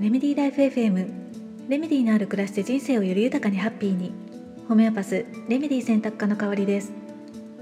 [0.00, 1.10] レメディーライフ FM
[1.68, 4.14] レメディのある暮らしで人生をより豊かにハッピーに。
[4.66, 6.90] ホメオパスレメディ選択科の代わりです。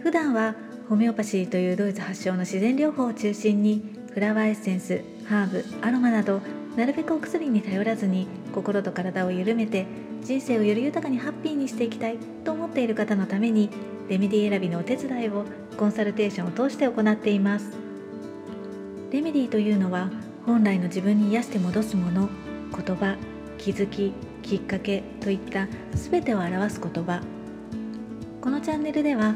[0.04, 0.54] 普段は
[0.88, 3.82] ホメオパシーというドイツ発祥の自然療法を中心に
[4.14, 6.40] フラワーエッセンスハーブアロマなど
[6.76, 9.86] なるべくお薬に頼らずに心と体を緩めて
[10.22, 13.68] 人生をより豊かにハッピーにしていきたいと思っている方のために
[14.08, 15.44] レメディー選びのお手伝いを
[15.76, 17.72] コンサルテーションを通して行っています。
[19.10, 20.08] レメディというのは
[20.48, 22.30] 本来の自分に癒して戻すもの
[22.74, 23.18] 言葉
[23.58, 27.20] 気づききっかけといった全てを表す言葉。
[28.40, 29.34] このチャンネルでは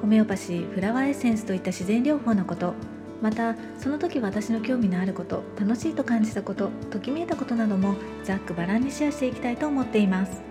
[0.00, 2.74] ホメオパシーフラワーエッセンスといった自然療法のこと
[3.22, 10.42] またその時私の興味のあること楽しいと感じたことときめいたことなどもざっくばらんにシェアしていきたいと思っています。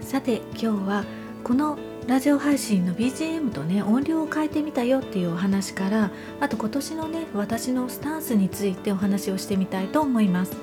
[0.00, 1.04] さて今日は
[1.44, 10.56] このラジオ配信の BGM とね音量を変えてみたよっていうお話からあと今年のね私のスタンスについてお話をしてみたいと思います。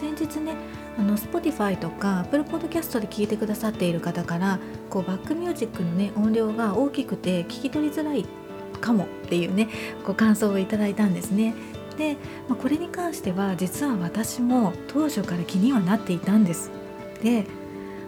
[0.00, 0.56] 先日ね
[0.98, 8.24] あの Spotify とか Apple Podcast で聞いてくださっている方からこうバックミュージックのね音量が大きくて聞き取りづらい
[8.80, 9.68] かもっていうね
[10.06, 11.52] ご感想をいただいたんですね。
[11.98, 12.16] で、
[12.48, 16.70] まあ、これに関しては実は私も当初から気にはなっていたんです。
[17.22, 17.44] で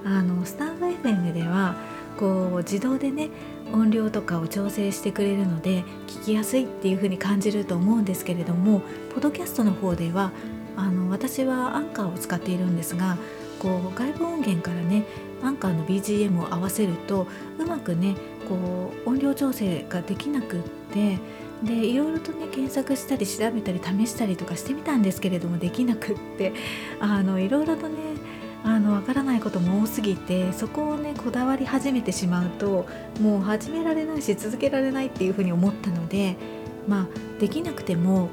[0.06, 3.30] あのスタンド FM ではこう自動でね
[3.72, 8.80] 音量とかを調整してくれるので聞きやすいっていう風に感じると思うんですけれども
[9.14, 10.30] ポッドキャストの方では
[10.76, 13.16] あの私はアンカーを使っているんですが
[13.58, 15.04] こう外部音源からね
[15.42, 17.26] アンカーの BGM を合わせると
[17.58, 18.16] うまくね
[18.48, 21.18] こう音量調整ができなくって
[21.62, 26.52] でいろいろとね検索したり調べたり試したりとかしてみたんですけれどもできなくって
[27.00, 27.96] あのいろいろとね
[28.64, 32.86] あの分からないことも多すぎてそこをねこだわり始めてしまうと
[33.20, 36.36] もう始められないし続けられないっていうふうに思ったので
[36.86, 38.28] まあできなくても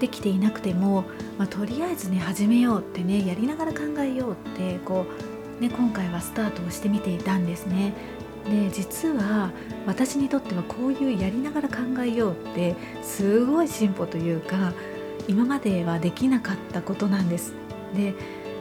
[0.00, 1.04] できていなくても、
[1.38, 5.06] まあ、とりあえずね始めようってねやりながら考えようってこ
[5.58, 7.94] う、ね、今回はスタートをしてみていたんですね。
[8.44, 9.50] で実は
[9.86, 14.72] 私にとってはこういうやりながら考えようってすごい進歩というか
[15.26, 17.54] 今まではできなかったことなんです。
[17.94, 18.14] で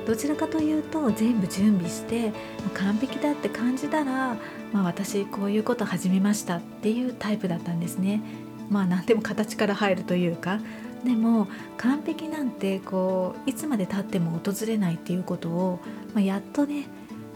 [0.06, 2.32] どちらかというと全部準備して
[2.74, 4.38] 完璧だって感じたら、
[4.72, 8.22] まあ、私こういうこと始めましたっていうタイプだったんですね。
[8.70, 10.60] まあ何でも形から入るというか
[11.04, 15.80] でも完璧なんてこういつまでたっても訪れないっていうことを、
[16.14, 16.88] まあ、やっとね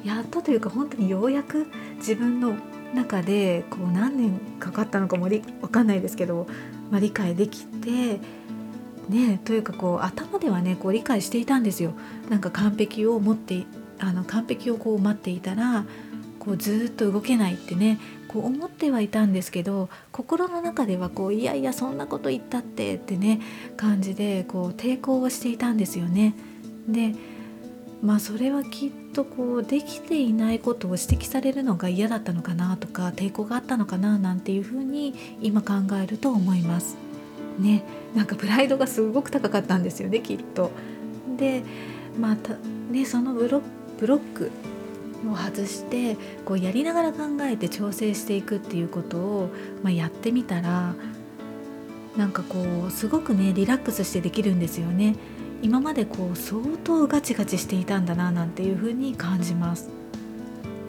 [0.04, 2.56] やっとというか本当にようやく自分の
[2.96, 6.48] 中でこう何年かかったのかも分かんないですけど、
[6.90, 8.20] まあ、理解できて
[9.10, 11.94] ねというかこう頭ではねこう理解していたんですよ。
[12.30, 13.66] なんか完璧を持って
[14.00, 15.86] あの完璧をこう待っていたら
[16.40, 23.42] こうずっと動けないってねこう思ってはいたんですけど心の中ではこういやいやそんなこと言ったってってね
[23.76, 26.34] 感じでこう抵抗をしていたんですよね。
[26.88, 27.14] で
[28.02, 37.09] まあそれはきっとこうできていないことを指摘されるのが嫌だったのかなとか抵抗があったのかななんていうふうに今考えると思います。
[37.60, 37.84] ね
[38.16, 40.72] なんかプライドがすごく高かったんですよねきっと。
[41.38, 41.64] で
[42.20, 42.56] また
[42.92, 44.52] ねそのブロック
[45.28, 49.50] を外してこうやりながら考えて調整していくっていうことを、
[49.84, 50.96] まあ、やってみたら
[52.18, 55.16] なんかこうすごくねリラックスしてできるんですよね。
[55.62, 59.90] 今までこう相当ガチガチしていたんだななんていう風に感じます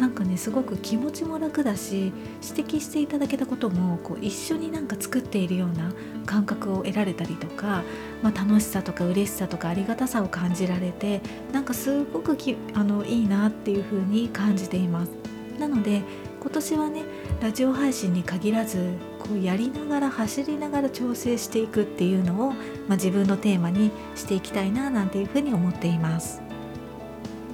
[0.00, 2.10] なんかねすごく気持ちも楽だし
[2.42, 5.92] 指摘していただけたこともこう一緒になんか作っているような
[6.24, 7.82] 感覚を得られたりとか、
[8.22, 11.20] まあ、楽しさとか嬉しさとかありがたさを感じられて
[11.52, 15.10] なんかすごくきあのいいなっていう風に感じています
[15.58, 16.00] なので
[16.40, 17.04] 今年はね
[17.42, 26.49] ラジオ配信に限らずこうやりながら走りながら調整していくっていうのを、まあ、自分のテーマにしていきたいななんていうふうに思っています。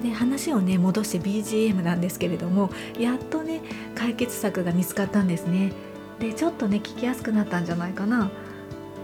[0.06, 3.60] で話をね戻して BGM なんですけれどもやっとね
[3.96, 5.72] 解決策が見つかったんですね。
[6.20, 8.30] でちょっとね聞きやすくなったんじゃないかな。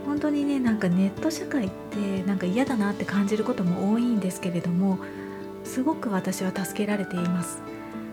[0.07, 4.99] 本当にねなんかネット社会ってなんか嫌だなって感じることも多いんですけれども
[5.65, 7.59] すごく私は助けられています。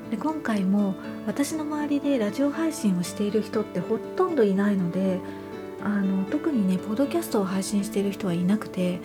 [0.10, 0.96] で今回も
[1.28, 5.20] 私の周りでラジオ配信をしている人ってほとんどいないので
[5.84, 9.00] あの特にねポッドキャストを配信している人はいなくて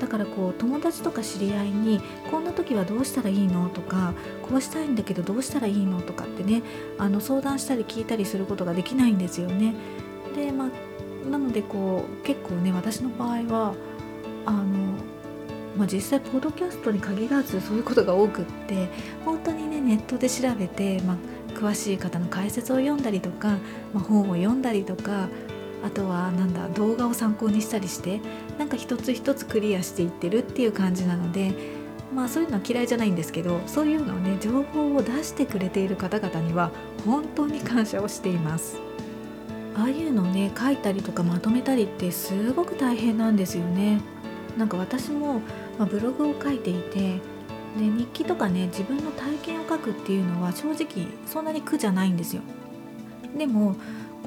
[0.00, 2.00] だからこう友達とか知り合いに
[2.30, 4.12] こんな時はどうしたらいいのとか
[4.42, 6.62] こうしたいんだけどどうしたらいいのとかってね
[6.98, 9.74] あの相談したり聞いたりすることができないんですよね。
[10.34, 13.74] でまあなのでこう結構ね私の場合は
[14.46, 14.64] あの
[15.76, 18.88] まあ、実際ポッドキャストに限らずそういうことが多くって
[19.24, 21.16] 本当にねネットで調べて、まあ、
[21.52, 23.48] 詳しい方の解説を読んだりとか、
[23.92, 25.28] まあ、本を読んだりとか
[25.84, 28.20] あとはなんだ動画を参考にしたりして
[28.58, 31.52] なんか一つ一つクリアしていってるっていう感じなので
[32.14, 36.70] まあそういうのは嫌いじゃないんですけどそういうのをね情報を出してくれている方々には
[37.04, 38.78] 本当に感謝をしています。
[39.76, 44.00] ああいうのね書いたりとかまとめたりってすごく大変なんですよね。
[44.56, 45.40] なんか私も、
[45.78, 47.18] まあ、ブログを書いていて
[47.76, 52.42] で日記とかね自分の体験を書くっていうのは正直そんなに苦じゃないんですよ。
[53.36, 53.74] でも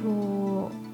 [0.03, 0.86] こう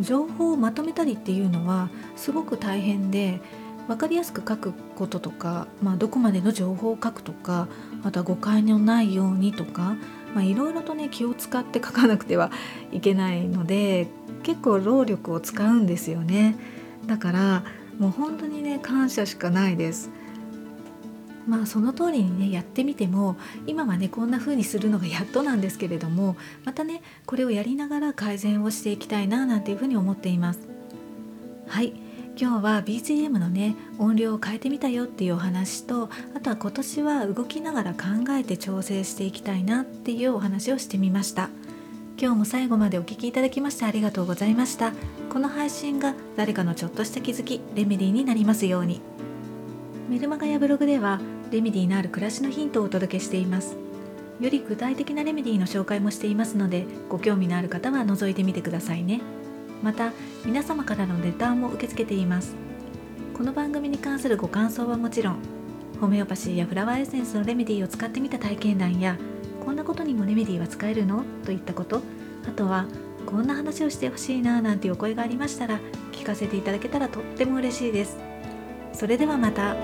[0.00, 3.40] 情報をまとめたりっていうのはすごく大変で
[3.88, 7.68] 分かりやすく書くこととか、まあ、どこまでの情報を書くとか
[8.04, 9.96] あとは誤解のないようにとか
[10.36, 12.50] いろいろとね気を使って書かなくては
[12.92, 14.08] いけないので
[14.42, 16.56] 結構労力を使うんですよね。
[17.06, 17.64] だから
[17.98, 20.10] もう本当にね感謝しかないです。
[21.48, 23.36] まあその通りにねやってみても
[23.66, 30.60] 今はねこんな風にするのがやっとなんですけれどもまたねこれをやりながら改善をしていきたいななんていうふうに思っています。
[31.66, 31.94] はい。
[32.40, 38.00] 今日は BGM のね音量を変えてみたよっていうお話とあとは今年は動きながら考
[38.30, 41.50] えて調整していきたいなっていうお話をしてみました。
[42.20, 44.92] 今日も最後までお聴きいただきましてありがとうございました。
[45.30, 49.00] この配信が誰かのちょっとした気づきレメディーになりますように。
[50.08, 53.76] メルマガやブログではレメディーのある暮らしのヒントをお届けしています。
[54.38, 59.20] より具体的なレメディーの紹介もしていますのでご興味のある方は覗いてみてくださいね。
[59.82, 60.12] また
[60.44, 62.54] 皆様からのレターも受け付けています。
[63.34, 65.36] この番組に関するご感想はもちろん
[66.00, 69.16] ホメオパシーやフラワーエッセンスのレメディーを使ってみた体験談や
[69.64, 71.24] こんなことにもレメディーは使えるの？
[71.44, 72.02] といったこと
[72.46, 72.86] あとは
[73.26, 75.80] こんな話をしてほしいななんていうお声がありましたら
[76.12, 78.18] 聞かせていただけたらとっても嬉しいです。
[78.92, 79.76] それではまた。